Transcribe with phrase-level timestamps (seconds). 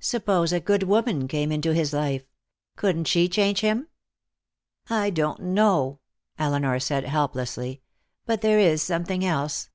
[0.00, 2.24] "Suppose a good woman came into his life?
[2.74, 3.88] Couldn't she change him?"
[4.88, 5.98] "I don't know,"
[6.38, 7.82] Elinor said helplessly.
[8.24, 9.68] "But there is something else.